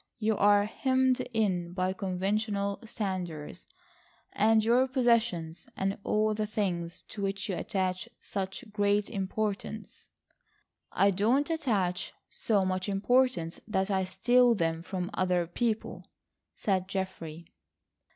[0.17, 3.67] You are hemmed in by conventional standards,
[4.33, 10.07] and your possessions, and all the things to which you attach such great importance."
[10.91, 16.07] "I don't attach so much importance that I steal them from other people,"
[16.55, 17.45] said Geoffrey.